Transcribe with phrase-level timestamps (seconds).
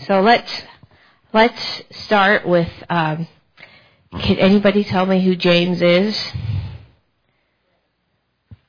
[0.00, 0.62] So let's
[1.32, 2.70] let's start with.
[2.90, 3.26] Um,
[4.12, 6.32] can anybody tell me who James is?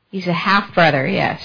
[0.10, 1.06] He's a half brother.
[1.06, 1.42] Yes.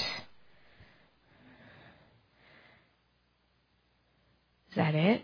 [4.71, 5.23] Is that it?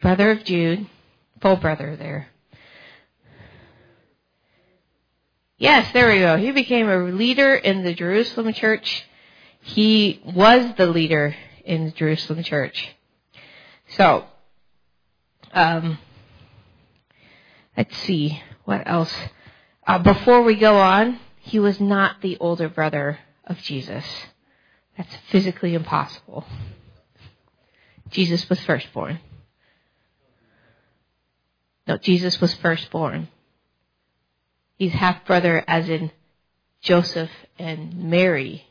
[0.00, 0.86] Brother of Jude,
[1.40, 2.28] full brother there.
[5.58, 6.36] Yes, there we go.
[6.36, 9.04] He became a leader in the Jerusalem church
[9.64, 12.94] he was the leader in the Jerusalem church.
[13.96, 14.26] So,
[15.54, 15.98] um,
[17.74, 19.12] let's see what else.
[19.86, 24.04] Uh, before we go on, he was not the older brother of Jesus.
[24.98, 26.44] That's physically impossible.
[28.10, 29.18] Jesus was firstborn.
[31.86, 33.28] No, Jesus was firstborn.
[34.76, 36.10] He's half brother as in
[36.82, 38.66] Joseph and Mary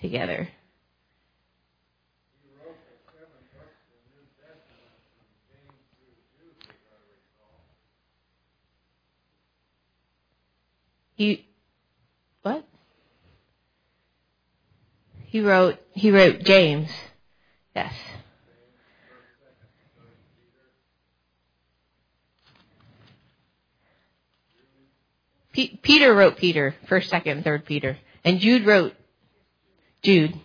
[0.00, 0.48] together.
[11.14, 11.46] He
[12.42, 12.64] what?
[15.26, 16.90] He wrote he wrote James.
[17.76, 17.92] Yes.
[25.52, 28.94] Peter wrote Peter, first, second, third Peter, and Jude wrote
[30.02, 30.38] Jude.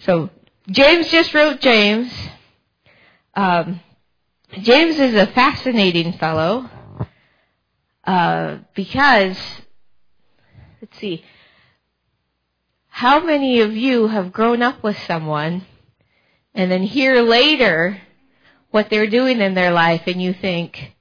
[0.00, 0.30] So
[0.68, 2.12] James just wrote James.
[3.34, 3.80] Um,
[4.60, 6.68] James is a fascinating fellow
[8.04, 9.38] uh, because,
[10.80, 11.24] let's see,
[12.88, 15.64] how many of you have grown up with someone
[16.54, 17.98] and then hear later
[18.70, 20.94] what they're doing in their life and you think,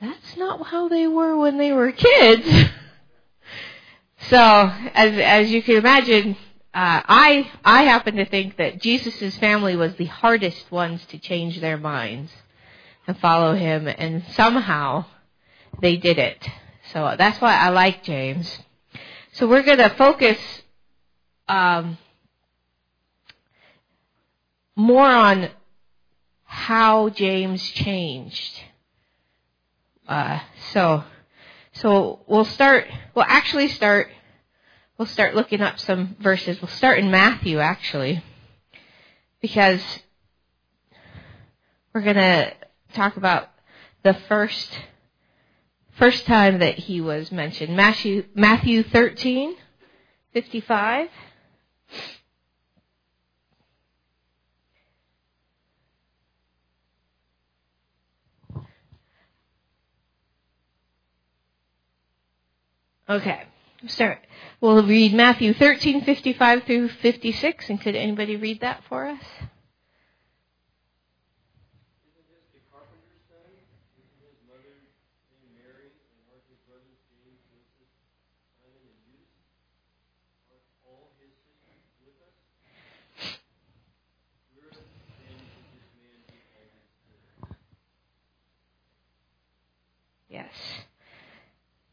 [0.00, 2.70] that's not how they were when they were kids.
[4.28, 6.36] So, as as you can imagine,
[6.74, 11.60] uh, I I happen to think that Jesus' family was the hardest ones to change
[11.60, 12.30] their minds
[13.06, 15.06] and follow him, and somehow
[15.80, 16.48] they did it.
[16.92, 18.58] So that's why I like James.
[19.32, 20.38] So we're going to focus
[21.48, 21.98] um,
[24.76, 25.50] more on
[26.44, 28.60] how James changed.
[30.08, 30.40] Uh,
[30.72, 31.04] so
[31.80, 34.08] so we'll start, we'll actually start,
[34.98, 36.60] we'll start looking up some verses.
[36.60, 38.22] We'll start in Matthew actually,
[39.40, 39.82] because
[41.94, 42.52] we're going to
[42.92, 43.48] talk about
[44.02, 44.78] the first,
[45.92, 47.74] first time that he was mentioned.
[47.74, 49.56] Matthew, Matthew 13,
[50.34, 51.08] 55.
[63.10, 63.42] Okay.
[63.88, 64.20] Start.
[64.60, 69.24] We'll read Matthew 13:55 through 56 and could anybody read that for us?
[90.28, 90.54] Yes.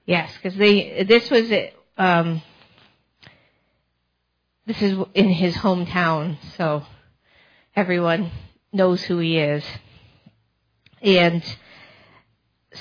[0.08, 1.52] Yes, because they this was
[1.98, 2.42] um,
[4.66, 6.86] this is in his hometown, so
[7.76, 8.32] everyone
[8.72, 9.66] knows who he is,
[11.02, 11.44] and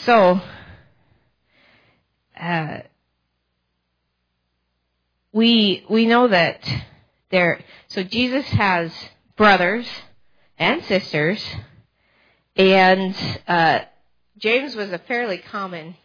[0.04, 0.41] so
[2.41, 2.78] uh,
[5.32, 6.65] we we know that
[7.32, 7.59] there.
[7.88, 8.92] So Jesus has
[9.34, 9.88] brothers
[10.60, 11.44] and sisters,
[12.54, 13.16] and
[13.48, 13.81] uh,
[14.38, 15.97] James was a fairly common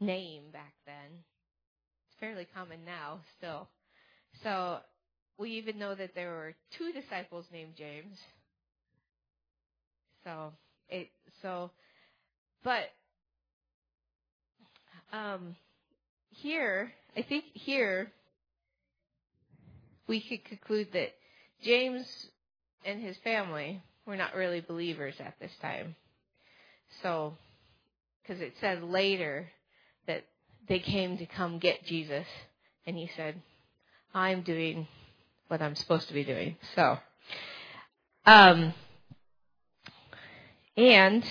[0.00, 1.22] name back then.
[2.08, 3.68] It's fairly common now still.
[4.42, 4.78] So
[5.38, 8.18] we even know that there were two disciples named James.
[10.24, 10.52] So
[10.88, 11.08] it
[11.42, 11.70] so
[12.62, 12.90] but
[15.12, 15.56] um
[16.30, 18.10] here I think here
[20.06, 21.10] we could conclude that
[21.62, 22.06] James
[22.84, 25.94] and his family were not really believers at this time.
[27.02, 27.34] So
[28.22, 29.48] because it says later
[30.68, 32.26] they came to come get Jesus,
[32.86, 33.40] and he said,
[34.14, 34.86] I'm doing
[35.48, 36.56] what I'm supposed to be doing.
[36.74, 36.98] So,
[38.26, 38.72] um,
[40.76, 41.24] and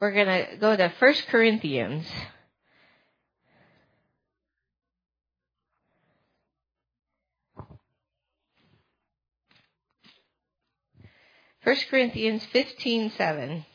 [0.00, 2.06] we're going to go to First Corinthians.
[11.64, 13.66] First Corinthians fifteen seven.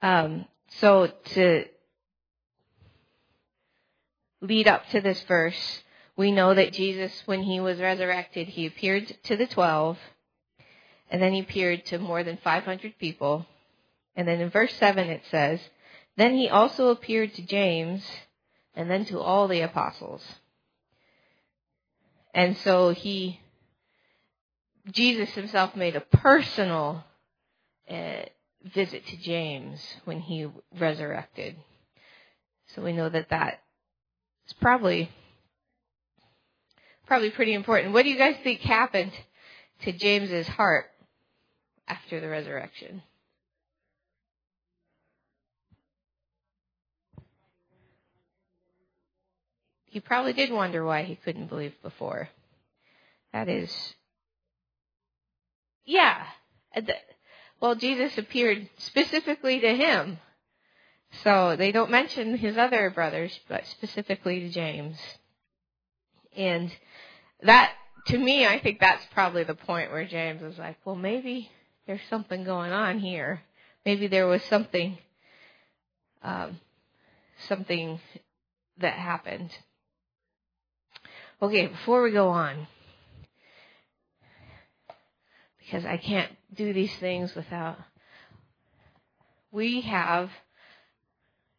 [0.00, 0.46] Um,
[0.80, 1.64] so to
[4.40, 5.82] lead up to this verse,
[6.16, 9.98] we know that Jesus, when he was resurrected, he appeared to the twelve,
[11.10, 13.46] and then he appeared to more than 500 people.
[14.14, 15.60] And then in verse 7 it says,
[16.16, 18.04] Then he also appeared to James,
[18.74, 20.22] and then to all the apostles.
[22.34, 23.40] And so he,
[24.92, 27.04] Jesus himself made a personal
[27.88, 28.22] uh,
[28.74, 30.48] visit to James when he
[30.78, 31.56] resurrected.
[32.74, 33.60] So we know that that
[34.46, 35.10] is probably
[37.06, 37.94] probably pretty important.
[37.94, 39.12] What do you guys think happened
[39.82, 40.86] to James's heart
[41.86, 43.02] after the resurrection?
[49.86, 52.28] He probably did wonder why he couldn't believe before.
[53.32, 53.72] That is,
[55.86, 56.26] yeah.
[57.60, 60.18] Well, Jesus appeared specifically to him.
[61.24, 64.98] So they don't mention his other brothers, but specifically to James.
[66.36, 66.70] And
[67.42, 67.72] that,
[68.08, 71.50] to me, I think that's probably the point where James was like, well, maybe
[71.86, 73.42] there's something going on here.
[73.84, 74.98] Maybe there was something,
[76.22, 76.60] um,
[77.48, 77.98] something
[78.78, 79.50] that happened.
[81.40, 82.66] Okay, before we go on,
[85.68, 87.76] because I can't do these things without.
[89.52, 90.30] We have,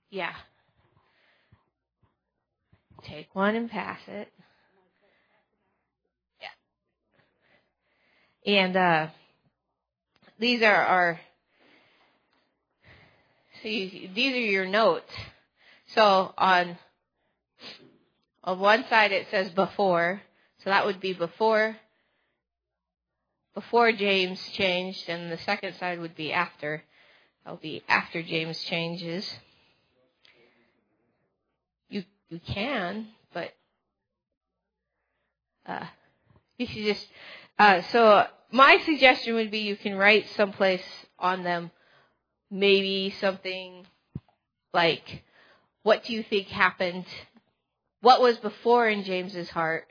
[0.09, 0.33] yeah.
[3.03, 4.31] Take one and pass it.
[8.45, 8.53] Yeah.
[8.53, 9.07] And uh,
[10.39, 11.19] these are our.
[13.61, 15.11] See, these are your notes.
[15.93, 16.77] So on
[18.43, 20.21] on one side it says before,
[20.63, 21.75] so that would be before
[23.59, 26.81] before James changed, and the second side would be after.
[27.43, 29.29] That'll be after James changes.
[31.89, 33.51] You you can, but
[35.65, 35.87] uh,
[36.57, 37.05] you should just.
[37.57, 40.87] Uh, so my suggestion would be you can write someplace
[41.19, 41.69] on them,
[42.49, 43.85] maybe something
[44.73, 45.23] like,
[45.83, 47.07] "What do you think happened?
[47.99, 49.85] What was before in James's heart,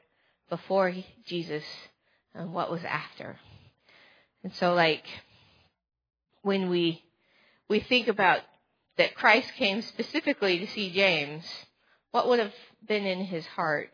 [0.48, 0.94] before
[1.26, 1.64] Jesus,
[2.34, 3.36] and what was after?"
[4.42, 5.04] And so like
[6.42, 7.02] when we
[7.68, 8.40] we think about
[8.96, 11.44] that Christ came specifically to see James,
[12.10, 12.54] what would have
[12.86, 13.90] been in his heart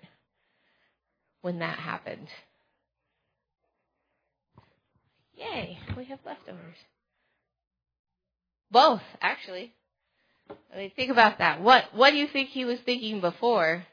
[1.42, 2.28] when that happened?
[5.36, 6.76] Yay, we have leftovers.
[8.70, 9.72] Both, actually.
[10.72, 11.60] I mean, think about that.
[11.60, 13.84] What what do you think he was thinking before?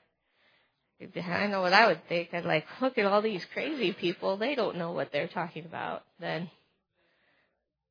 [1.01, 2.33] I know what I would think.
[2.33, 4.38] I'd like, look at all these crazy people.
[4.38, 6.03] They don't know what they're talking about.
[6.19, 6.50] Then,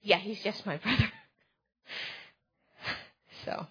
[0.03, 1.11] yeah, he's just my brother.
[3.45, 3.67] so.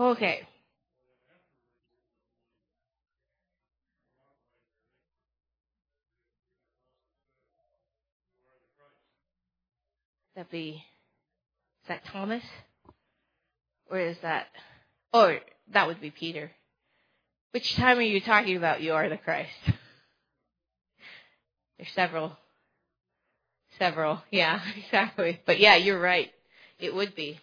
[0.00, 0.48] Okay.
[10.36, 10.82] That be
[11.82, 12.42] is that Thomas?
[13.90, 14.46] Or is that
[15.12, 15.40] or
[15.74, 16.50] that would be Peter.
[17.50, 19.50] Which time are you talking about you are the Christ?
[21.76, 22.38] There's several.
[23.78, 24.22] Several.
[24.30, 25.42] Yeah, exactly.
[25.44, 26.30] But yeah, you're right.
[26.78, 27.38] It would be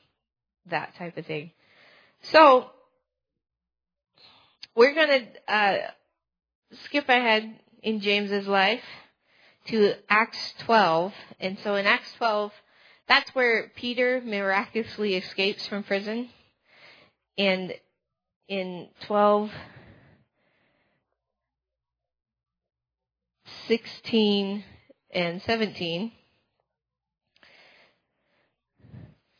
[0.72, 1.52] that type of thing.
[2.24, 2.70] So
[4.76, 5.78] we're going to uh,
[6.86, 8.84] skip ahead in James's life
[9.68, 11.14] to Acts 12.
[11.40, 12.52] And so in Acts 12,
[13.08, 16.30] that's where Peter miraculously escapes from prison.
[17.38, 17.74] And
[18.48, 19.52] in 12,
[23.68, 24.64] 16,
[25.12, 26.12] and 17.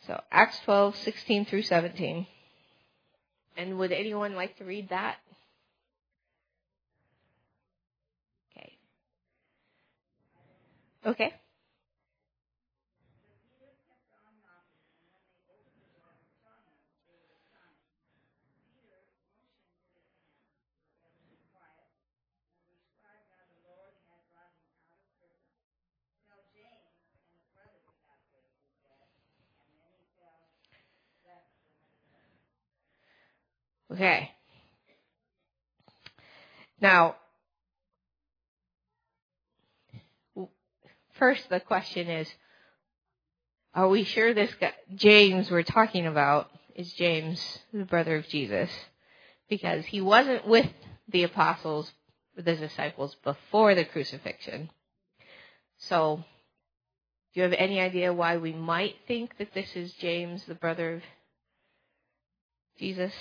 [0.06, 2.28] So Acts 12, 16 through 17.
[3.58, 5.18] And would anyone like to read that?
[8.58, 8.74] Okay.
[11.08, 11.34] Okay.
[33.98, 34.30] Okay.
[36.80, 37.16] Now,
[41.14, 42.32] first the question is,
[43.74, 47.42] are we sure this guy, James we're talking about is James,
[47.74, 48.70] the brother of Jesus?
[49.50, 50.70] Because he wasn't with
[51.10, 51.92] the apostles,
[52.36, 54.70] the disciples before the crucifixion.
[55.80, 56.24] So,
[57.34, 60.98] do you have any idea why we might think that this is James, the brother
[60.98, 61.02] of
[62.78, 63.14] Jesus?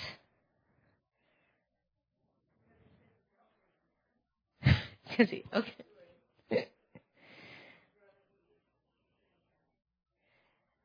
[5.13, 5.43] Okay.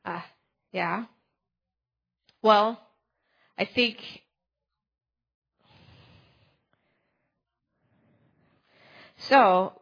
[0.04, 0.20] Uh,
[0.72, 1.04] yeah.
[2.42, 2.80] Well,
[3.56, 3.98] I think
[9.16, 9.80] so.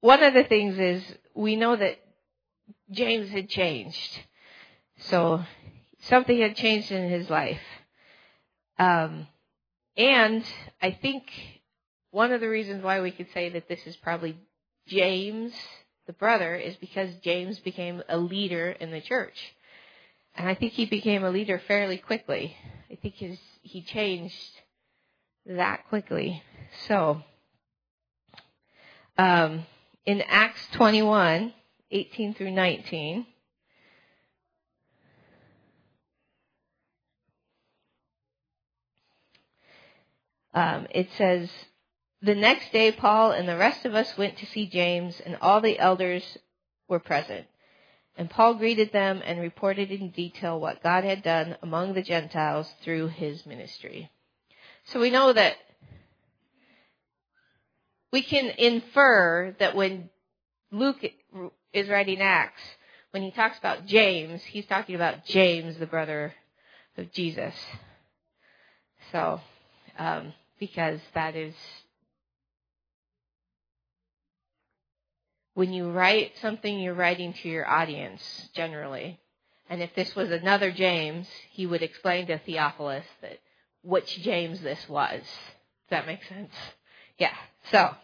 [0.00, 1.98] One of the things is we know that
[2.90, 4.20] James had changed.
[4.98, 5.42] So
[6.00, 7.60] something had changed in his life.
[8.78, 9.28] Um,
[9.96, 10.44] and
[10.82, 11.24] I think
[12.10, 14.36] one of the reasons why we could say that this is probably
[14.86, 15.52] James
[16.10, 19.54] the brother is because James became a leader in the church.
[20.34, 22.56] And I think he became a leader fairly quickly.
[22.90, 24.34] I think his, he changed
[25.46, 26.42] that quickly.
[26.88, 27.22] So,
[29.16, 29.66] um,
[30.04, 31.54] in Acts 21,
[31.92, 33.26] 18 through 19,
[40.54, 41.48] um, it says,
[42.22, 45.60] the next day, Paul and the rest of us went to see James, and all
[45.60, 46.38] the elders
[46.88, 47.46] were present.
[48.16, 52.70] And Paul greeted them and reported in detail what God had done among the Gentiles
[52.82, 54.10] through his ministry.
[54.84, 55.56] So we know that
[58.12, 60.10] we can infer that when
[60.70, 61.02] Luke
[61.72, 62.60] is writing Acts,
[63.12, 66.34] when he talks about James, he's talking about James, the brother
[66.98, 67.54] of Jesus.
[69.12, 69.40] So,
[69.98, 71.54] um, because that is
[75.60, 79.20] when you write something, you're writing to your audience generally.
[79.68, 83.40] And if this was another James, he would explain to Theophilus that
[83.82, 85.20] which James this was.
[85.20, 86.54] Does that make sense?
[87.18, 87.34] Yeah.
[87.70, 87.94] So,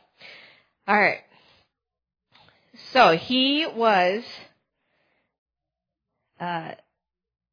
[0.87, 1.23] all right.
[2.93, 4.23] So he was
[6.39, 6.73] uh,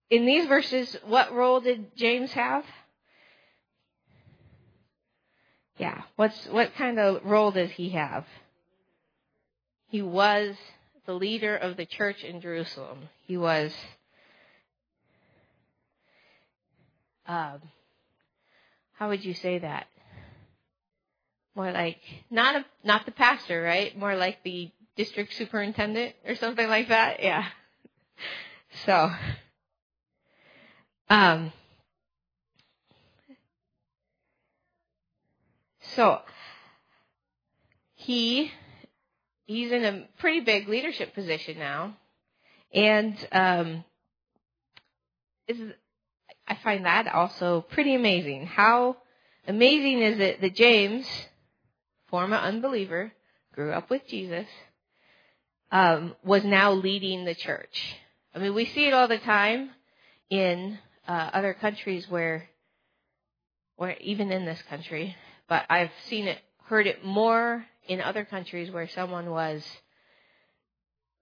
[0.09, 0.97] in these verses.
[1.05, 2.65] What role did James have?
[5.77, 6.01] Yeah.
[6.17, 8.25] What's what kind of role does he have?
[9.93, 10.55] He was
[11.05, 13.09] the leader of the church in Jerusalem.
[13.27, 13.71] He was
[17.27, 17.61] um,
[18.93, 19.85] how would you say that?
[21.55, 21.99] More like
[22.31, 23.95] not a not the pastor, right?
[23.95, 27.21] More like the district superintendent or something like that.
[27.21, 27.45] Yeah.
[28.87, 29.11] So
[31.07, 31.53] um
[35.95, 36.21] so
[37.93, 38.51] he
[39.45, 41.95] he's in a pretty big leadership position now,
[42.73, 43.83] and um,
[45.47, 45.57] is
[46.47, 48.45] I find that also pretty amazing.
[48.47, 48.97] How
[49.47, 51.07] amazing is it that James,
[52.07, 53.11] former unbeliever,
[53.53, 54.47] grew up with Jesus,
[55.71, 57.95] um, was now leading the church.
[58.35, 59.69] I mean, we see it all the time
[60.29, 62.49] in uh, other countries where,
[63.77, 65.15] or even in this country,
[65.47, 69.63] but I've seen it, heard it more in other countries where someone was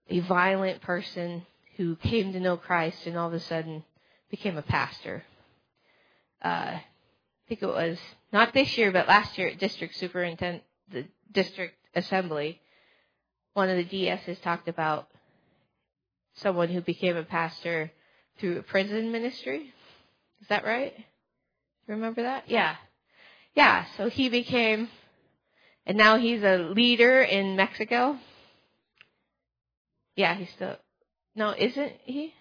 [0.08, 3.84] a violent person who came to know Christ and all of a sudden
[4.30, 5.24] became a pastor.
[6.44, 6.84] Uh, I
[7.48, 7.98] think it was
[8.32, 12.60] not this year, but last year at district superintendent, the district assembly,
[13.54, 15.08] one of the DSs talked about
[16.36, 17.90] someone who became a pastor
[18.38, 19.72] through a prison ministry.
[20.40, 20.94] Is that right?
[21.86, 22.44] Remember that?
[22.48, 22.76] Yeah.
[23.54, 24.88] Yeah, so he became
[25.86, 28.18] and now he's a leader in Mexico.
[30.16, 30.76] Yeah, he's still.
[31.34, 32.34] No, isn't he?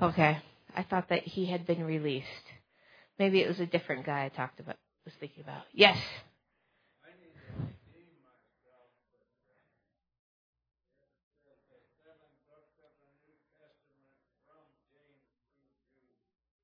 [0.00, 0.38] Okay.
[0.76, 2.26] I thought that he had been released.
[3.18, 5.62] Maybe it was a different guy I talked about, was thinking about.
[5.72, 5.98] Yes.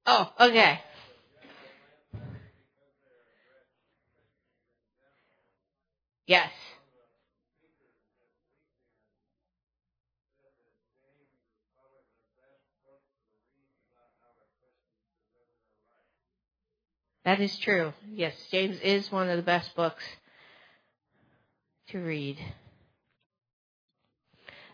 [0.06, 0.80] Oh, okay.
[6.26, 6.50] Yes.
[17.24, 17.92] That is true.
[18.12, 20.04] Yes, James is one of the best books
[21.88, 22.38] to read.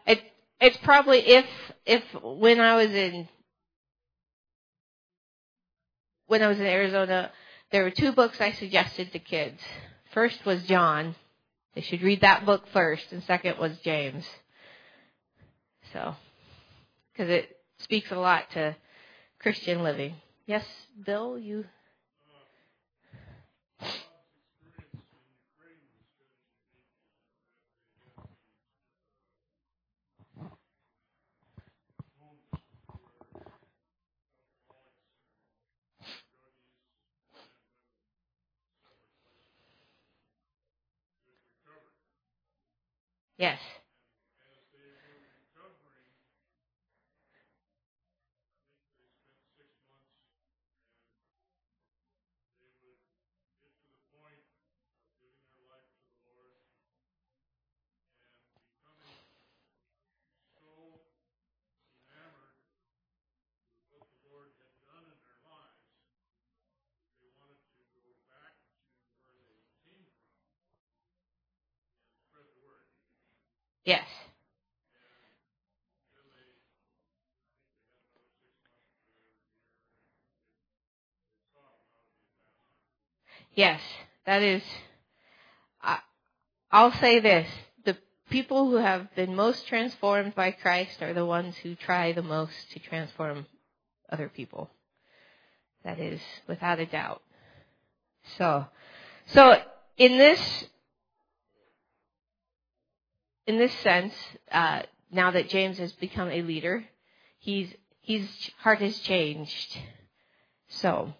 [0.06, 0.20] It
[0.60, 1.46] it's probably if
[1.86, 3.28] if when I was in
[6.26, 7.30] when I was in Arizona,
[7.70, 9.60] there were two books I suggested to kids
[10.12, 11.14] First was John.
[11.74, 14.24] They should read that book first, and second was James.
[15.92, 16.14] So,
[17.12, 18.76] because it speaks a lot to
[19.38, 20.14] Christian living.
[20.46, 20.64] Yes,
[21.04, 21.64] Bill, you.
[43.40, 43.79] Yes.
[73.84, 74.06] Yes.
[83.54, 83.80] Yes,
[84.26, 84.62] that is.
[85.82, 85.98] I,
[86.70, 87.48] I'll say this:
[87.84, 87.96] the
[88.30, 92.70] people who have been most transformed by Christ are the ones who try the most
[92.72, 93.46] to transform
[94.10, 94.70] other people.
[95.84, 97.22] That is without a doubt.
[98.38, 98.66] So,
[99.26, 99.60] so
[99.96, 100.64] in this
[103.50, 104.14] in this sense,
[104.52, 106.84] uh, now that James has become a leader,
[107.40, 107.68] he's
[108.00, 108.28] his
[108.58, 109.76] heart has changed.
[110.68, 111.12] So,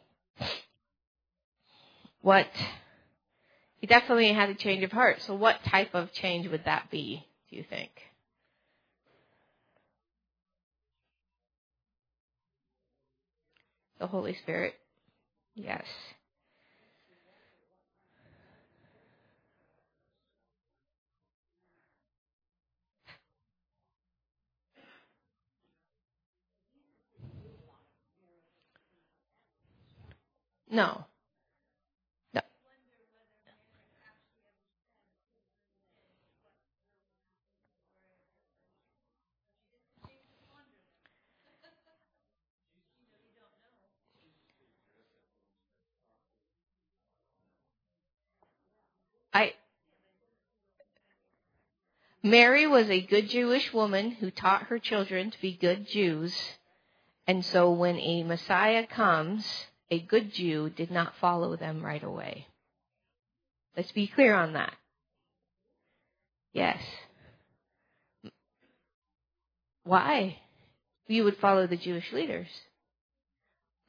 [2.23, 2.47] what
[3.79, 5.21] he definitely had a change of heart.
[5.23, 7.27] So, what type of change would that be?
[7.51, 7.91] Do you think?
[13.99, 14.75] The Holy Spirit.
[15.57, 15.85] Yes.
[30.71, 31.05] No.
[49.33, 49.55] I
[52.23, 56.37] Mary was a good Jewish woman who taught her children to be good Jews.
[57.27, 62.47] And so when a Messiah comes, a good Jew did not follow them right away.
[63.77, 64.75] Let's be clear on that.
[66.53, 66.81] Yes.
[69.85, 70.39] Why?
[71.07, 72.49] You would follow the Jewish leaders.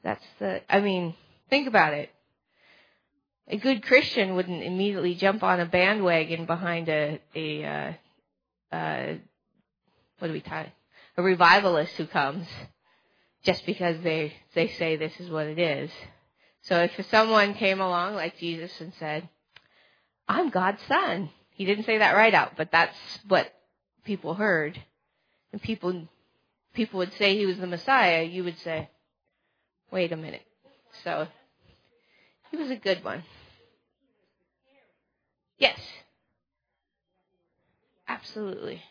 [0.02, 1.14] That's the, I mean,
[1.50, 2.10] think about it.
[3.48, 9.14] A good Christian wouldn't immediately jump on a bandwagon behind a, a, uh, uh,
[10.18, 10.72] what do we call it?
[11.16, 12.46] A revivalist who comes
[13.42, 15.90] just because they they say this is what it is.
[16.62, 19.28] So if someone came along like Jesus and said,
[20.28, 23.52] "I'm God's son," he didn't say that right out, but that's what
[24.04, 24.80] people heard,
[25.52, 26.08] and people
[26.74, 28.22] people would say he was the Messiah.
[28.22, 28.88] You would say,
[29.90, 30.46] "Wait a minute."
[31.04, 31.26] So
[32.50, 33.24] he was a good one.
[35.58, 35.78] Yes.
[38.08, 38.82] Absolutely.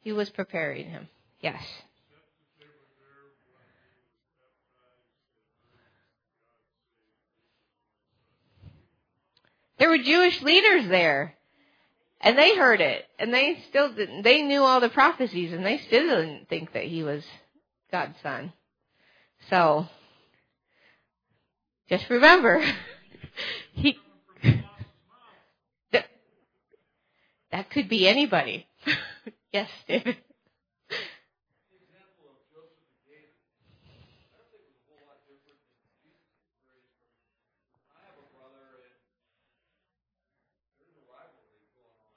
[0.00, 1.08] He was preparing him.
[1.40, 1.62] Yes.
[9.78, 11.34] There were Jewish leaders there.
[12.20, 13.04] And they heard it.
[13.18, 16.84] And they still didn't, they knew all the prophecies and they still didn't think that
[16.84, 17.24] he was
[17.92, 18.52] God's son.
[19.50, 19.86] So,
[21.88, 22.60] just remember,
[23.72, 23.96] he,
[25.92, 26.06] that,
[27.52, 28.66] that could be anybody.
[29.52, 30.16] yes, David.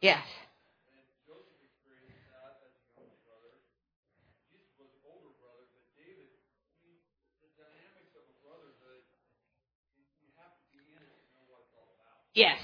[0.02, 0.24] Yes.
[12.34, 12.60] Yes,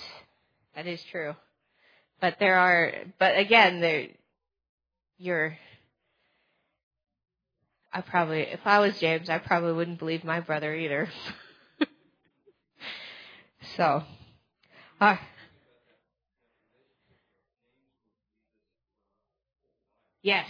[0.76, 1.36] that is true.
[2.22, 4.08] But there are, but again, there,
[5.20, 5.58] you're,
[7.92, 11.10] I probably, if I was James, I probably wouldn't believe my brother either.
[13.76, 14.04] so,
[15.02, 15.18] uh,
[20.28, 20.50] Yes.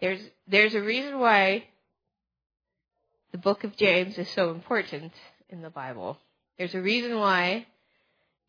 [0.00, 1.62] there's there's a reason why
[3.30, 5.12] the book of James is so important
[5.48, 6.18] in the Bible.
[6.58, 7.68] There's a reason why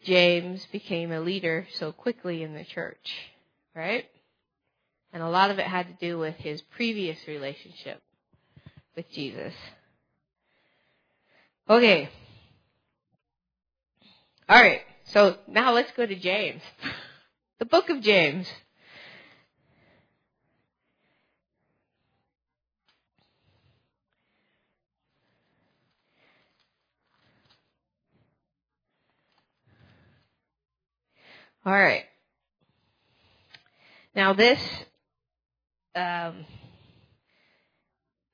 [0.04, 3.14] James became a leader so quickly in the church,
[3.76, 4.06] right?
[5.14, 8.02] And a lot of it had to do with his previous relationship
[8.96, 9.54] with Jesus.
[11.68, 12.10] Okay.
[14.48, 14.82] All right.
[15.06, 16.62] So now let's go to James.
[17.60, 18.48] the book of James.
[31.66, 32.04] All right.
[34.16, 34.60] Now this,
[35.96, 36.46] um,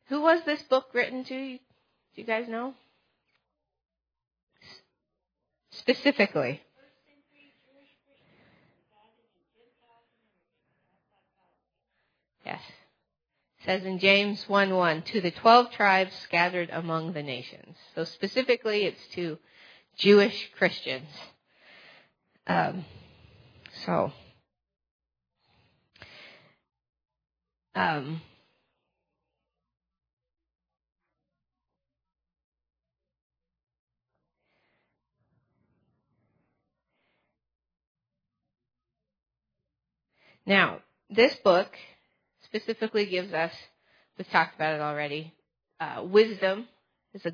[0.09, 1.29] who was this book written to?
[1.29, 1.59] Do
[2.15, 2.73] you guys know?
[5.81, 6.61] Specifically.
[12.45, 12.61] Yes.
[13.59, 17.77] It says in James 1 1, to the 12 tribes scattered among the nations.
[17.95, 19.39] So specifically, it's to
[19.97, 21.09] Jewish Christians.
[22.45, 22.85] Um,
[23.85, 24.11] so,
[27.73, 28.21] um,
[40.51, 41.69] now, this book
[42.43, 43.53] specifically gives us,
[44.17, 45.33] we've talked about it already,
[45.79, 46.67] uh, wisdom
[47.13, 47.31] is a,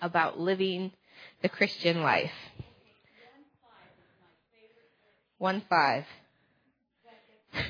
[0.00, 0.92] about living
[1.42, 2.30] the Christian life.
[5.38, 6.04] One five.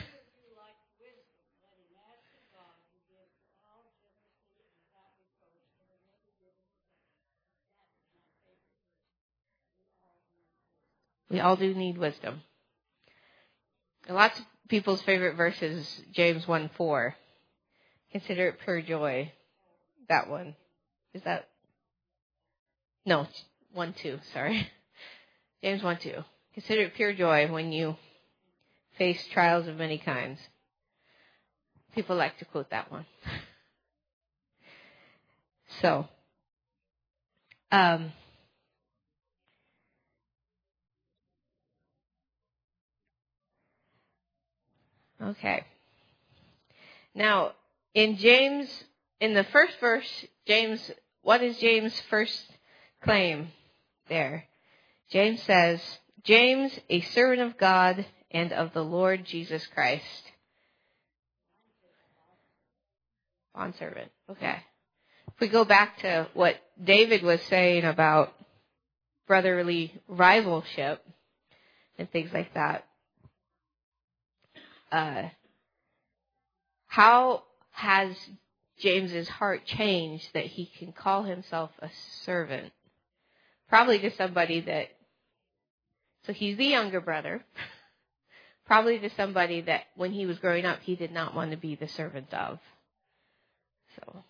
[11.30, 12.42] We all do need wisdom.
[14.08, 17.14] Lots of people's favorite verse is James 1 4.
[18.12, 19.32] Consider it pure joy.
[20.08, 20.54] That one.
[21.12, 21.48] Is that?
[23.06, 23.26] No,
[23.72, 24.68] 1 2, sorry.
[25.62, 26.12] James 1 2.
[26.54, 27.96] Consider it pure joy when you
[28.98, 30.38] face trials of many kinds.
[31.94, 33.06] People like to quote that one.
[35.80, 36.06] So,
[37.72, 38.12] um,
[45.24, 45.64] okay.
[47.14, 47.52] Now,
[47.94, 48.68] in James,
[49.20, 50.90] in the first verse, James,
[51.22, 52.44] what is James' first
[53.02, 53.48] claim
[54.08, 54.44] there?
[55.10, 55.80] James says,
[56.24, 60.32] James, a servant of God and of the Lord Jesus Christ.
[63.54, 64.10] Bondservant.
[64.30, 64.56] Okay.
[65.28, 68.32] If we go back to what David was saying about
[69.26, 70.98] brotherly rivalship
[71.98, 72.84] and things like that,
[74.94, 75.28] uh,
[76.86, 78.14] how has
[78.78, 81.90] James's heart changed that he can call himself a
[82.22, 82.72] servant?
[83.68, 84.90] Probably to somebody that
[86.26, 87.44] so he's the younger brother,
[88.66, 91.74] probably to somebody that when he was growing up he did not want to be
[91.74, 92.60] the servant of.
[93.96, 94.24] So.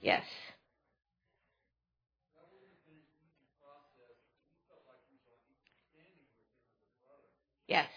[0.00, 0.24] Yes.
[7.68, 7.88] Yes.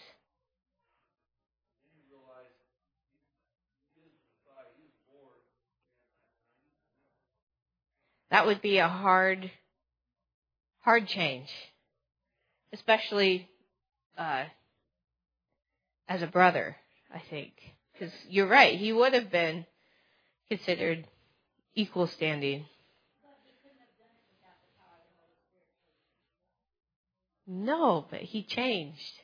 [8.31, 9.49] That would be a hard,
[10.81, 11.49] hard change,
[12.73, 13.49] especially
[14.17, 14.43] uh,
[16.07, 16.75] as a brother.
[17.11, 17.53] I think
[17.91, 19.65] because you're right, he would have been
[20.47, 21.07] considered
[21.73, 22.65] equal standing.
[27.47, 29.21] No, but he changed.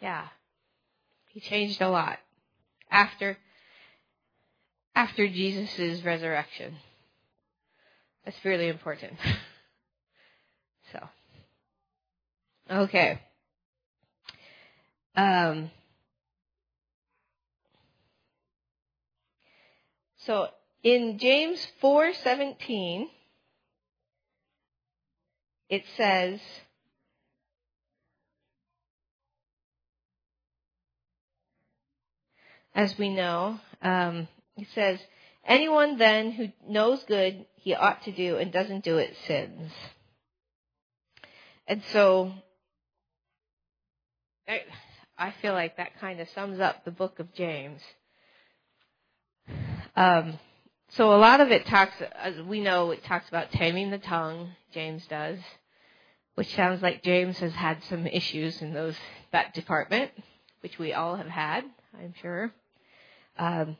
[0.00, 0.26] Yeah.
[1.28, 2.18] He changed a lot
[2.90, 3.36] after
[4.94, 6.76] after Jesus' resurrection.
[8.24, 9.12] That's really important.
[10.92, 11.08] so,
[12.70, 13.20] okay.
[15.14, 15.70] Um,
[20.24, 20.48] so
[20.82, 23.06] in James 4:17
[25.68, 26.40] it says
[32.76, 35.00] as we know um, it says
[35.44, 39.72] anyone then who knows good he ought to do and doesn't do it sins.
[41.66, 42.32] And so
[45.18, 47.80] I feel like that kind of sums up the book of James.
[49.96, 50.38] Um,
[50.90, 54.50] so a lot of it talks, as we know, it talks about taming the tongue.
[54.72, 55.38] James does,
[56.36, 58.94] which sounds like James has had some issues in those
[59.32, 60.12] that department.
[60.60, 61.64] which we all have had,
[61.96, 62.52] I'm sure.
[63.38, 63.76] Um,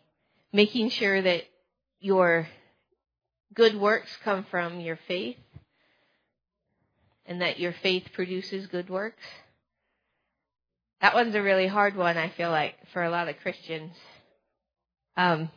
[0.52, 1.42] making sure that
[2.00, 2.48] your
[3.54, 5.36] good works come from your faith
[7.24, 9.22] and that your faith produces good works.
[11.00, 13.92] That one's a really hard one, I feel like, for a lot of Christians
[15.16, 15.50] um,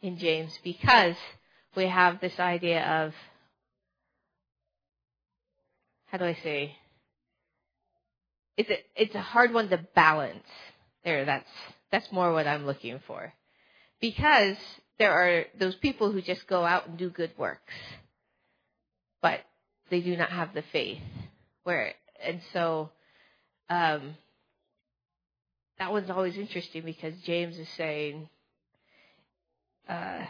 [0.00, 1.16] in James because
[1.76, 3.14] we have this idea of
[6.06, 6.76] how do I say?
[8.58, 10.44] It's a it's a hard one to balance.
[11.04, 11.48] There, that's
[11.92, 13.32] that's more what I'm looking for,
[14.00, 14.56] because
[14.98, 17.74] there are those people who just go out and do good works,
[19.20, 19.40] but
[19.90, 21.02] they do not have the faith.
[21.62, 21.92] Where
[22.24, 22.90] and so,
[23.70, 24.16] um,
[25.78, 28.28] that one's always interesting because James is saying.
[29.88, 30.24] Uh,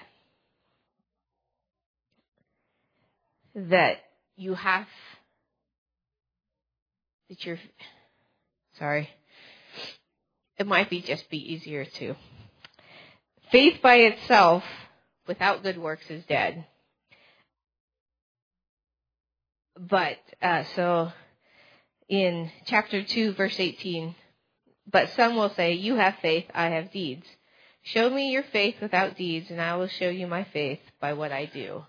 [3.54, 3.98] that
[4.36, 4.86] you have
[7.28, 7.58] that you're
[8.78, 9.08] sorry
[10.58, 12.14] it might be just be easier to.
[13.50, 14.64] Faith by itself
[15.26, 16.64] without good works is dead.
[19.78, 21.12] But uh, so
[22.08, 24.14] in chapter 2 verse 18
[24.90, 27.26] but some will say you have faith i have deeds.
[27.84, 31.32] Show me your faith without deeds and i will show you my faith by what
[31.32, 31.84] i do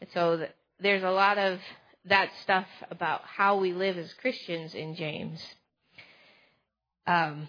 [0.00, 0.46] and so
[0.80, 1.60] there's a lot of
[2.04, 5.42] that stuff about how we live as Christians in James.
[7.06, 7.48] Um,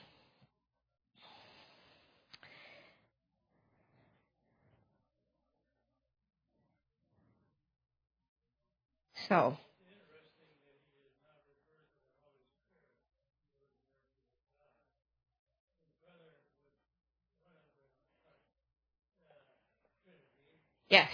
[9.29, 9.57] so.
[20.89, 21.09] Yes.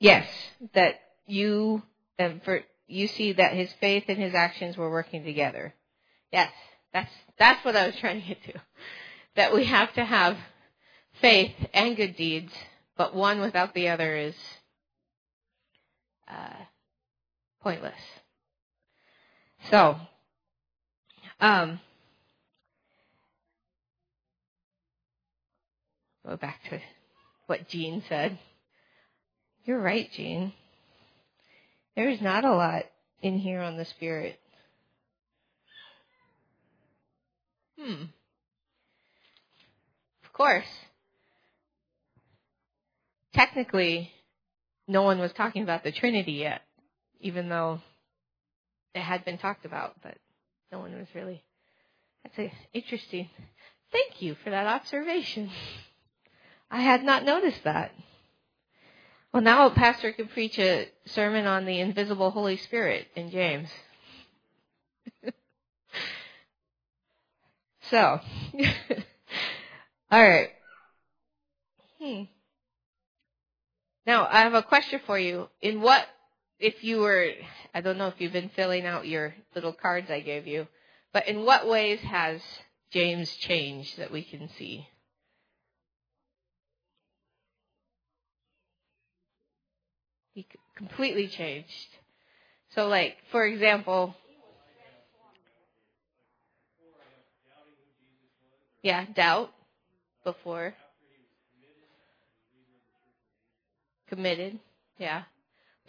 [0.00, 0.26] Yes,
[0.74, 0.96] that
[1.26, 1.82] you
[2.18, 5.74] and for you see that his faith and his actions were working together.
[6.32, 6.52] Yes,
[6.92, 8.60] that's that's what I was trying to get to.
[9.36, 10.36] That we have to have
[11.20, 12.52] faith and good deeds,
[12.96, 14.34] but one without the other is
[16.28, 16.64] uh,
[17.62, 17.94] pointless.
[19.70, 19.96] So,
[21.40, 21.80] um,
[26.26, 26.80] go back to
[27.46, 28.38] what Jean said.
[29.64, 30.52] You're right, Jean.
[31.96, 32.84] There's not a lot
[33.22, 34.38] in here on the Spirit.
[37.80, 38.04] Hmm.
[40.24, 40.66] Of course.
[43.32, 44.12] Technically,
[44.86, 46.62] no one was talking about the Trinity yet,
[47.20, 47.80] even though
[48.94, 50.16] it had been talked about, but
[50.70, 51.42] no one was really.
[52.22, 53.30] That's a, interesting.
[53.92, 55.50] Thank you for that observation.
[56.70, 57.92] I had not noticed that.
[59.36, 63.68] Well, now a pastor could preach a sermon on the invisible Holy Spirit in James.
[67.90, 68.18] so,
[70.10, 70.48] all right.
[72.00, 72.22] Hmm.
[74.06, 75.50] Now, I have a question for you.
[75.60, 76.06] In what,
[76.58, 77.28] if you were,
[77.74, 80.66] I don't know if you've been filling out your little cards I gave you,
[81.12, 82.40] but in what ways has
[82.90, 84.88] James changed that we can see?
[90.36, 90.46] He
[90.76, 91.68] completely changed.
[92.74, 94.14] So, like, for example,
[98.82, 99.50] yeah, doubt
[100.24, 100.74] before.
[104.08, 104.58] Committed,
[104.98, 105.22] yeah.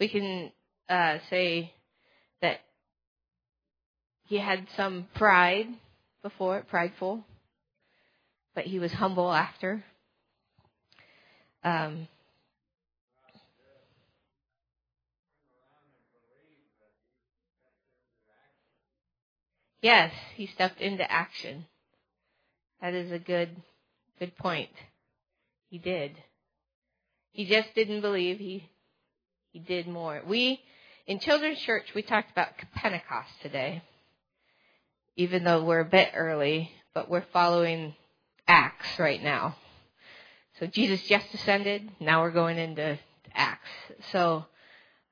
[0.00, 0.50] We can
[0.88, 1.72] uh, say
[2.42, 2.60] that
[4.24, 5.66] he had some pride
[6.22, 7.24] before, prideful,
[8.54, 9.84] but he was humble after.
[11.62, 12.08] Um,
[19.80, 21.66] Yes, he stepped into action.
[22.80, 23.50] That is a good
[24.18, 24.70] good point.
[25.70, 26.12] He did.
[27.30, 28.68] He just didn't believe he
[29.52, 30.22] he did more.
[30.26, 30.60] We
[31.06, 33.82] in children's church we talked about Pentecost today.
[35.16, 37.94] Even though we're a bit early, but we're following
[38.46, 39.56] Acts right now.
[40.58, 42.98] So Jesus just ascended, now we're going into
[43.34, 43.68] Acts.
[44.12, 44.44] So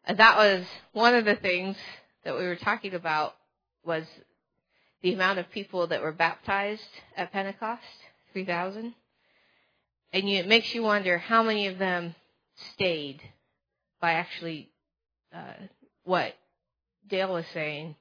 [0.06, 1.76] uh, that was one of the things
[2.24, 3.34] that we were talking about
[3.84, 4.04] was
[5.06, 6.82] the amount of people that were baptized
[7.16, 7.80] at Pentecost,
[8.32, 8.92] 3,000.
[10.12, 12.16] And you, it makes you wonder how many of them
[12.72, 13.22] stayed
[14.00, 14.68] by actually
[15.32, 15.52] uh,
[16.02, 16.34] what
[17.08, 17.94] Dale was saying.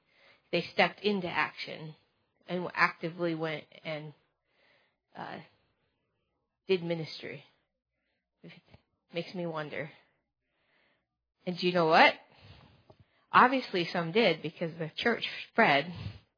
[0.50, 1.94] They stepped into action
[2.48, 4.12] and actively went and
[5.16, 5.38] uh,
[6.66, 7.44] did ministry.
[8.42, 8.50] It
[9.14, 9.92] makes me wonder.
[11.46, 12.14] And do you know what?
[13.32, 15.92] Obviously, some did because the church spread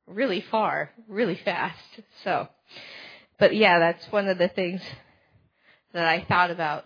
[0.08, 1.78] really far, really fast.
[2.24, 2.48] So,
[3.38, 4.80] but yeah, that's one of the things
[5.92, 6.84] that I thought about.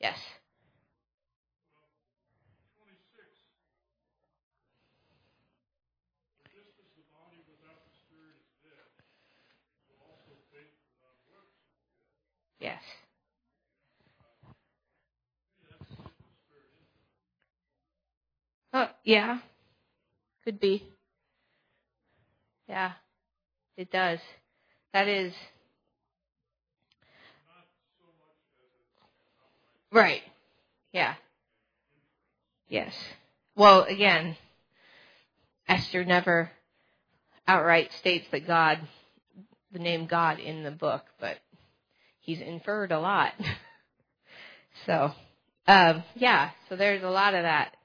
[0.00, 0.18] Yes.
[12.60, 12.82] Yes.
[18.72, 19.38] Oh, yeah.
[20.44, 20.86] Could be.
[22.70, 22.92] Yeah.
[23.76, 24.20] It does.
[24.92, 25.34] That is.
[29.90, 30.22] Right.
[30.92, 31.14] Yeah.
[32.68, 32.94] Yes.
[33.56, 34.36] Well, again,
[35.66, 36.52] Esther never
[37.48, 38.78] outright states that God,
[39.72, 41.38] the name God in the book, but
[42.20, 43.32] he's inferred a lot.
[44.86, 45.10] so,
[45.66, 47.76] um, yeah, so there's a lot of that.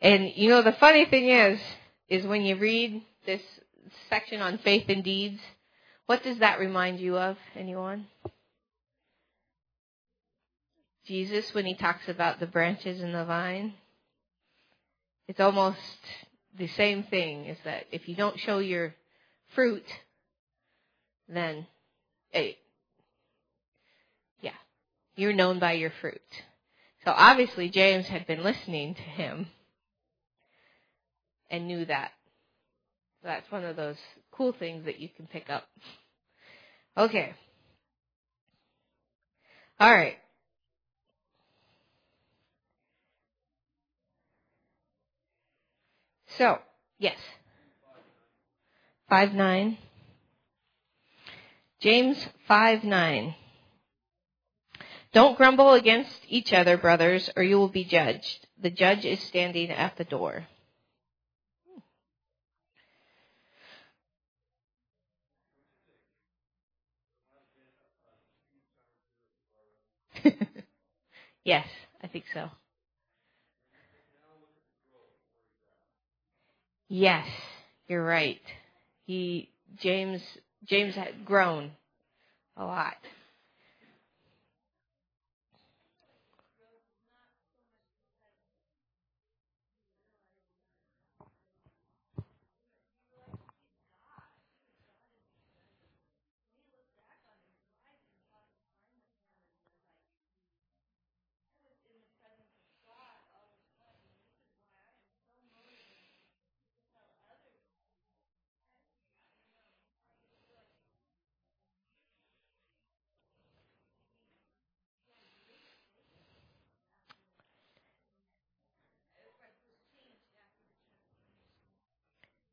[0.00, 1.60] And you know, the funny thing is,
[2.08, 3.42] is when you read this
[4.08, 5.40] section on faith and deeds,
[6.06, 7.36] what does that remind you of?
[7.54, 8.06] Anyone?
[11.06, 13.74] Jesus, when he talks about the branches and the vine,
[15.26, 15.78] it's almost
[16.58, 17.46] the same thing.
[17.46, 18.94] Is that if you don't show your
[19.54, 19.86] fruit,
[21.28, 21.66] then
[22.30, 22.58] hey,
[24.42, 24.50] yeah,
[25.16, 26.20] you're known by your fruit.
[27.04, 29.46] So obviously James had been listening to him
[31.50, 32.12] and knew that.
[33.22, 33.96] That's one of those
[34.32, 35.64] cool things that you can pick up.
[36.96, 37.34] Okay.
[39.80, 40.16] All right.
[46.36, 46.58] So,
[46.98, 47.16] yes.
[49.08, 49.78] 5 9.
[51.80, 53.34] James 5 9.
[55.12, 58.46] Don't grumble against each other, brothers, or you will be judged.
[58.60, 60.46] The judge is standing at the door.
[71.44, 71.66] yes,
[72.02, 72.48] I think so.
[76.88, 77.26] Yes,
[77.86, 78.40] you're right.
[79.06, 80.22] He James
[80.64, 81.72] James had grown
[82.56, 82.94] a lot.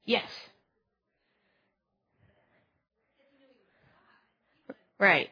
[0.05, 0.29] Yes.
[4.99, 5.29] Right.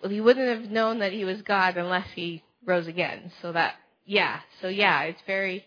[0.00, 3.32] Well, he wouldn't have known that he was God unless he rose again.
[3.42, 4.40] So that, yeah.
[4.60, 5.64] So yeah, it's very.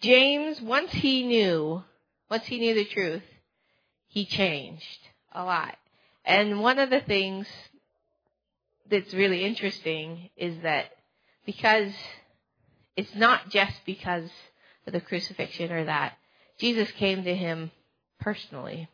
[0.00, 1.84] James, once he knew,
[2.30, 3.22] once he knew the truth,
[4.08, 4.98] he changed
[5.32, 5.76] a lot.
[6.24, 7.46] And one of the things
[8.90, 10.86] that's really interesting is that
[11.46, 11.92] because
[12.96, 14.30] it's not just because
[14.92, 16.14] the crucifixion or that.
[16.58, 17.70] Jesus came to him
[18.20, 18.88] personally.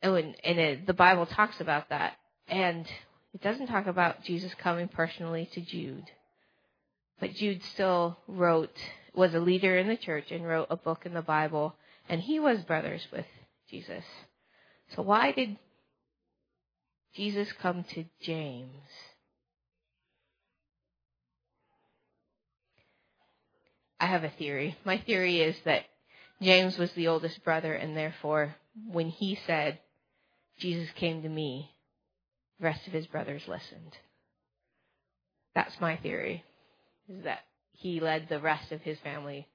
[0.00, 2.14] And, and it, the Bible talks about that.
[2.48, 2.86] And
[3.34, 6.10] it doesn't talk about Jesus coming personally to Jude.
[7.20, 8.76] But Jude still wrote,
[9.14, 11.74] was a leader in the church and wrote a book in the Bible.
[12.08, 13.26] And he was brothers with
[13.70, 14.04] Jesus.
[14.94, 15.56] So why did
[17.14, 18.70] Jesus come to James?
[24.02, 24.76] I have a theory.
[24.84, 25.84] My theory is that
[26.42, 28.56] James was the oldest brother, and therefore,
[28.88, 29.78] when he said,
[30.58, 31.70] Jesus came to me,
[32.58, 33.96] the rest of his brothers listened.
[35.54, 36.42] That's my theory,
[37.08, 39.46] is that he led the rest of his family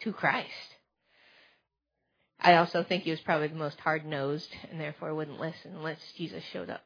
[0.00, 0.48] to Christ.
[2.40, 5.98] I also think he was probably the most hard nosed and therefore wouldn't listen unless
[6.16, 6.80] Jesus showed up.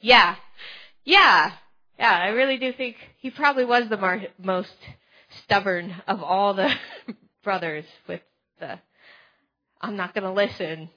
[0.00, 0.36] Yeah.
[1.04, 1.54] Yeah.
[1.98, 4.74] Yeah, I really do think he probably was the mar- most
[5.44, 6.72] stubborn of all the
[7.44, 8.20] brothers with
[8.60, 8.78] the
[9.80, 10.88] I'm not going to listen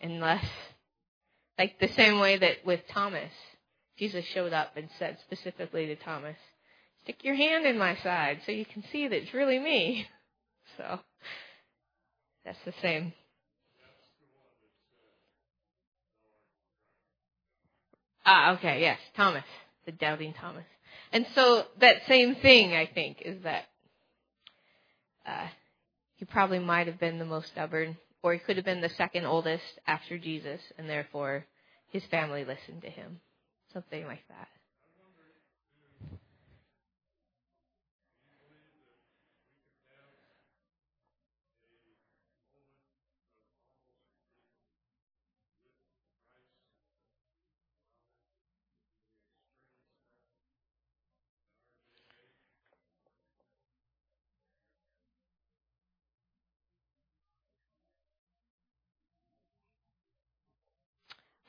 [0.00, 0.44] unless
[1.58, 3.32] like the same way that with Thomas
[3.98, 6.36] Jesus showed up and said specifically to Thomas
[7.02, 10.06] stick your hand in my side so you can see that it's really me.
[10.78, 10.98] So
[12.44, 13.12] that's the same.
[18.26, 19.44] Ah, okay, yes, Thomas,
[19.86, 20.64] the doubting Thomas.
[21.12, 23.64] And so that same thing, I think, is that
[25.26, 25.48] uh,
[26.16, 29.24] he probably might have been the most stubborn, or he could have been the second
[29.24, 31.46] oldest after Jesus, and therefore
[31.88, 33.20] his family listened to him.
[33.72, 34.48] Something like that.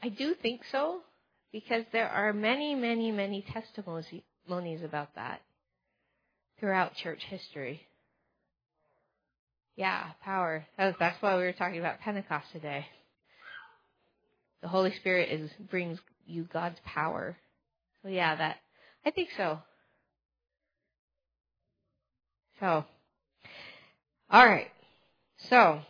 [0.05, 0.99] I do think so,
[1.51, 5.41] because there are many, many, many testimonies about that
[6.59, 7.81] throughout church history.
[9.75, 10.63] Yeah, power.
[10.77, 12.85] That's why we were talking about Pentecost today.
[14.61, 15.97] The Holy Spirit is brings
[16.27, 17.35] you God's power.
[18.03, 18.57] So yeah, that
[19.07, 19.57] I think so.
[22.59, 22.85] So,
[24.29, 24.69] all right.
[25.49, 25.81] So,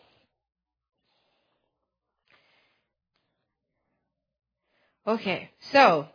[5.07, 6.07] Okay, so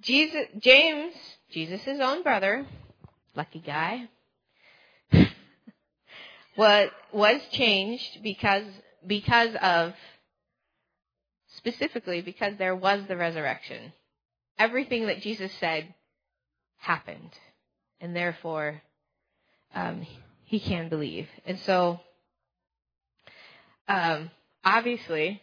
[0.00, 1.14] Jesus, James,
[1.50, 2.64] Jesus' own brother,
[3.34, 4.08] lucky guy,
[6.56, 8.64] was was changed because
[9.04, 9.94] because of
[11.56, 13.92] specifically because there was the resurrection.
[14.58, 15.92] Everything that Jesus said
[16.76, 17.32] happened,
[18.00, 18.80] and therefore
[19.74, 20.06] um,
[20.44, 21.28] he can believe.
[21.44, 21.98] And so,
[23.88, 24.30] um,
[24.64, 25.42] obviously,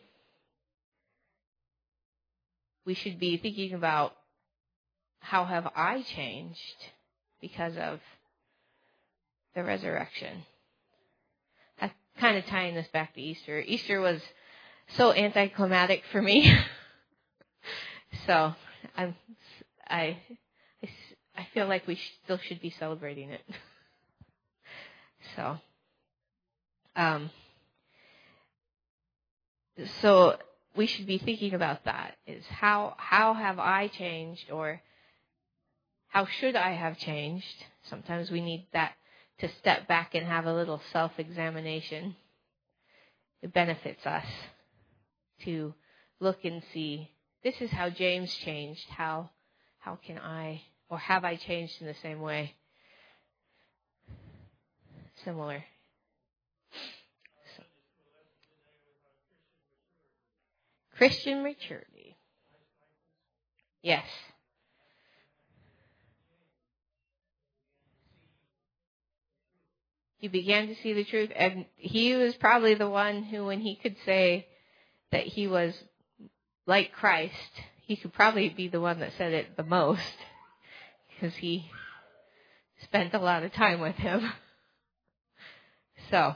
[2.85, 4.13] we should be thinking about
[5.19, 6.59] how have I changed
[7.39, 7.99] because of
[9.55, 10.43] the resurrection.
[11.79, 13.59] That's kind of tying this back to Easter.
[13.59, 14.21] Easter was
[14.89, 16.53] so anticlimactic for me.
[18.27, 18.53] so
[18.97, 19.15] I'm,
[19.87, 20.17] I,
[20.83, 20.89] I,
[21.37, 23.41] I feel like we still should be celebrating it.
[25.35, 25.57] so,
[26.95, 27.29] um,
[30.01, 30.37] so
[30.75, 34.81] we should be thinking about that is how how have I changed or
[36.07, 37.65] how should I have changed?
[37.83, 38.93] Sometimes we need that
[39.39, 42.15] to step back and have a little self-examination.
[43.41, 44.25] It benefits us
[45.43, 45.73] to
[46.19, 47.09] look and see
[47.43, 48.87] this is how James changed.
[48.89, 49.29] How
[49.79, 52.55] how can I or have I changed in the same way?
[55.23, 55.63] Similar.
[60.97, 62.17] Christian maturity.
[63.81, 64.05] Yes.
[70.17, 73.75] He began to see the truth, and he was probably the one who, when he
[73.75, 74.47] could say
[75.11, 75.73] that he was
[76.65, 77.33] like Christ,
[77.81, 79.99] he could probably be the one that said it the most,
[81.09, 81.69] because he
[82.83, 84.31] spent a lot of time with him.
[86.09, 86.35] So,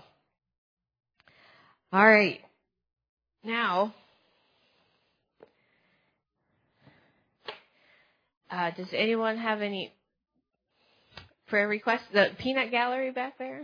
[1.91, 2.39] all right.
[3.43, 3.93] Now,
[8.49, 9.93] Uh, does anyone have any
[11.47, 12.07] prayer requests?
[12.13, 13.61] The peanut gallery back there?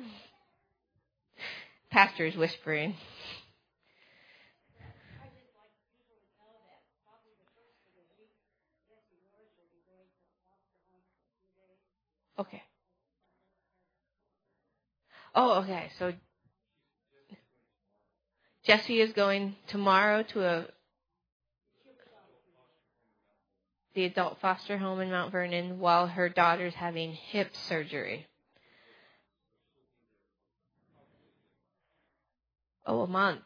[1.90, 2.96] Pastor is whispering.
[12.38, 12.64] Okay.
[15.36, 15.92] Oh, okay.
[16.00, 16.14] So
[18.66, 20.66] Jesse is going tomorrow to a
[23.96, 28.28] the adult foster home in Mount Vernon while her daughter's having hip surgery.
[32.86, 33.41] Oh, a month.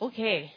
[0.00, 0.52] Okay.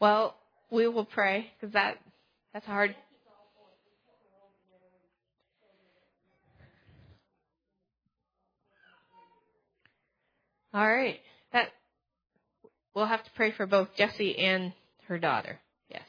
[0.00, 0.36] Well,
[0.70, 1.98] we will pray because that
[2.54, 2.94] that's hard.
[10.72, 11.20] All right.
[11.52, 11.68] That
[12.94, 14.72] we'll have to pray for both Jesse and
[15.08, 15.58] her daughter.
[15.88, 16.02] Yes.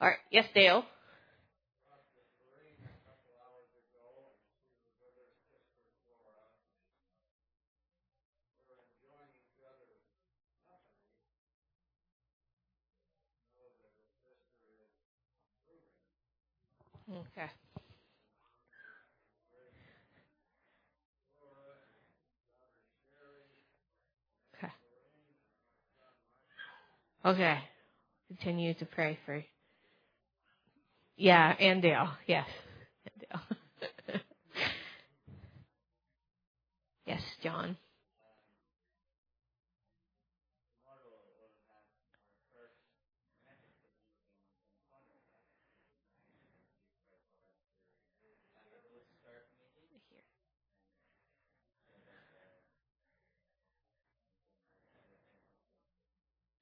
[0.00, 0.18] All right.
[0.30, 0.84] Yes, Dale.
[17.10, 17.50] Okay.
[27.24, 27.58] Okay.
[28.28, 29.44] continue to pray for.
[31.16, 32.10] Yeah, and Dale.
[32.26, 32.46] Yes,
[33.06, 34.20] and Dale.
[37.06, 37.76] yes, John.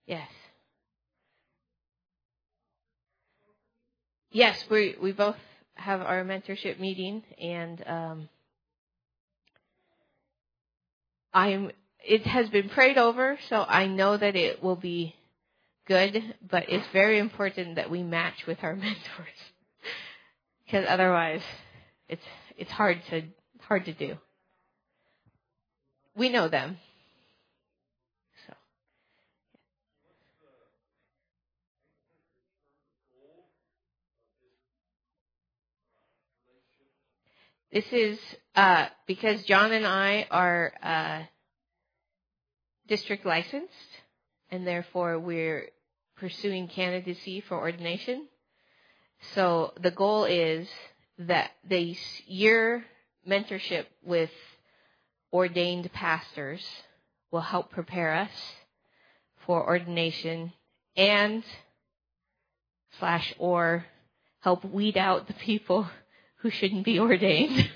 [0.06, 0.28] Yes.
[4.32, 5.36] Yes, we we both
[5.74, 8.28] have our mentorship meeting, and um,
[11.34, 11.72] I'm.
[12.02, 15.16] It has been prayed over, so I know that it will be
[15.86, 16.22] good.
[16.48, 19.40] But it's very important that we match with our mentors,
[20.64, 21.42] because otherwise,
[22.08, 22.24] it's
[22.56, 23.22] it's hard to
[23.62, 24.16] hard to do.
[26.14, 26.78] We know them.
[37.72, 38.18] This is
[38.56, 41.22] uh, because John and I are uh,
[42.88, 43.72] district licensed,
[44.50, 45.68] and therefore we're
[46.16, 48.26] pursuing candidacy for ordination.
[49.36, 50.68] So the goal is
[51.18, 51.96] that the
[52.26, 52.84] year
[53.28, 54.30] mentorship with
[55.32, 56.66] ordained pastors
[57.30, 58.32] will help prepare us
[59.46, 60.52] for ordination
[60.96, 61.44] and
[62.98, 63.86] slash or
[64.40, 65.86] help weed out the people
[66.42, 67.70] who shouldn't be ordained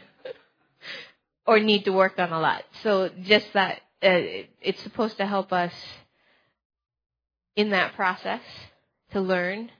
[1.47, 2.65] or need to work on a lot.
[2.83, 5.73] So just that uh, it's supposed to help us
[7.57, 8.43] in that process
[9.12, 9.71] to learn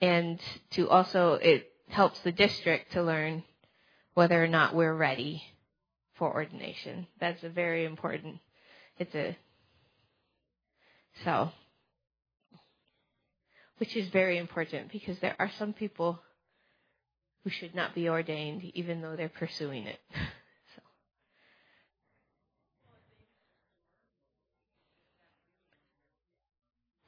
[0.00, 0.40] and
[0.70, 3.42] to also it helps the district to learn
[4.14, 5.42] whether or not we're ready
[6.16, 7.06] for ordination.
[7.20, 8.38] That's a very important
[8.98, 9.36] it's a
[11.24, 11.50] so
[13.78, 16.20] which is very important because there are some people
[17.44, 19.98] who should not be ordained even though they're pursuing it.
[20.76, 20.82] so.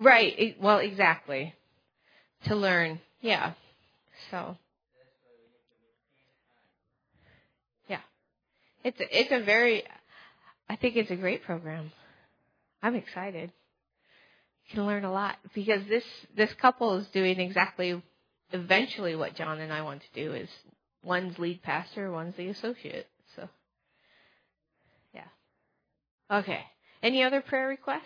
[0.00, 0.56] Right.
[0.60, 1.54] Well, exactly.
[2.46, 3.00] To learn.
[3.20, 3.52] Yeah.
[4.30, 4.56] So.
[7.88, 8.00] Yeah.
[8.84, 9.84] It's a, it's a very,
[10.68, 11.92] I think it's a great program.
[12.82, 13.52] I'm excited.
[14.68, 16.04] You can learn a lot because this,
[16.36, 18.00] this couple is doing exactly
[18.52, 20.48] eventually what John and I want to do is
[21.02, 23.06] one's lead pastor, one's the associate.
[23.36, 23.48] So,
[25.14, 25.28] yeah.
[26.30, 26.60] Okay.
[27.02, 28.04] Any other prayer requests?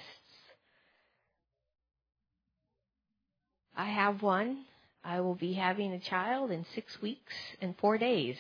[3.77, 4.65] I have one.
[5.03, 8.37] I will be having a child in six weeks and four days.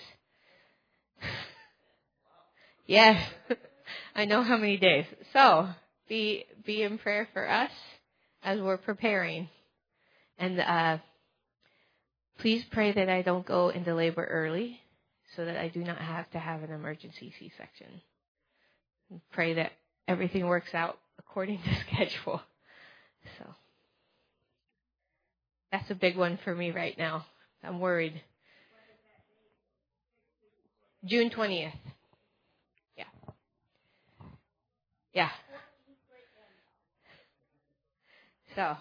[2.87, 3.31] yes,
[4.15, 5.07] I know how many days.
[5.33, 5.69] So
[6.09, 7.71] be be in prayer for us
[8.43, 9.49] as we're preparing,
[10.39, 10.99] and uh,
[12.39, 14.80] Please pray that I don't go into labor early
[15.37, 18.01] so that I do not have to have an emergency C section.
[19.32, 19.72] Pray that
[20.09, 22.43] everything works out according to schedule.
[23.39, 23.55] So
[25.72, 27.26] that's a big one for me right now.
[27.62, 28.20] I'm worried.
[31.05, 31.72] June 20th.
[32.97, 33.05] Yeah.
[35.12, 35.30] Yeah.
[38.55, 38.76] So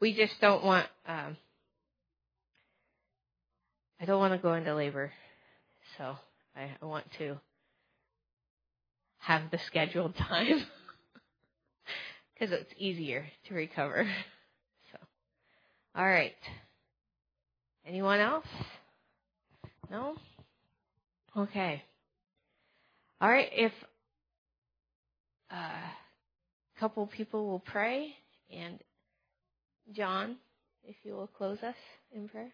[0.00, 1.36] we just don't want um,
[4.00, 5.12] I don't want to go into labor,
[5.96, 6.16] so
[6.56, 7.38] I, I want to
[9.18, 10.66] have the scheduled time
[12.32, 14.06] because it's easier to recover.
[14.92, 14.98] So,
[15.96, 16.34] all right.
[17.84, 18.46] Anyone else?
[19.90, 20.14] No?
[21.36, 21.82] Okay.
[23.20, 23.48] All right.
[23.50, 23.72] If
[25.50, 28.14] uh, a couple people will pray,
[28.54, 28.78] and
[29.92, 30.36] John,
[30.84, 31.74] if you will close us
[32.14, 32.52] in prayer.